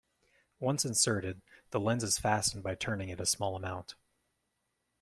[0.59, 3.93] Once inserted the lens is fastened by turning it a small amount.